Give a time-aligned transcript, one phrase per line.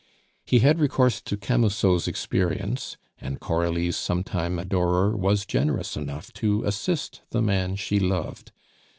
[0.47, 7.21] He had recourse to Camusot's experience, and Coralie's sometime adorer was generous enough to assist
[7.29, 8.51] the man she loved.